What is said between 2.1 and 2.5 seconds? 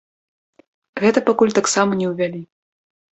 ўвялі.